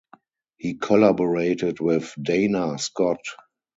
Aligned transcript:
He 0.57 0.73
collaborated 0.79 1.79
with 1.79 2.11
Dana 2.19 2.79
Scott. 2.79 3.19